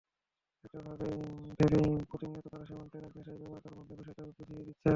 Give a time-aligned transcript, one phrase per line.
[0.59, 0.79] সেটা
[1.57, 4.89] ভেবেই প্রতিনিয়ত তারা সীমান্তে আগ্নেয়াস্ত্র ব্যবহার করার মাধ্যমে বিষয়টা বুঝিয়ে দিচ্ছে।